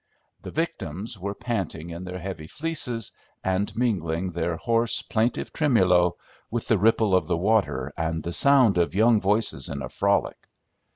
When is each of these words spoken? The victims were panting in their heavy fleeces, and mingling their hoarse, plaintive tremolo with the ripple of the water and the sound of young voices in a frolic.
The 0.41 0.49
victims 0.49 1.19
were 1.19 1.35
panting 1.35 1.91
in 1.91 2.05
their 2.05 2.17
heavy 2.17 2.47
fleeces, 2.47 3.11
and 3.43 3.71
mingling 3.77 4.31
their 4.31 4.55
hoarse, 4.57 5.03
plaintive 5.03 5.53
tremolo 5.53 6.15
with 6.49 6.67
the 6.67 6.79
ripple 6.79 7.13
of 7.13 7.27
the 7.27 7.37
water 7.37 7.93
and 7.95 8.23
the 8.23 8.33
sound 8.33 8.79
of 8.79 8.95
young 8.95 9.21
voices 9.21 9.69
in 9.69 9.83
a 9.83 9.89
frolic. 9.89 10.39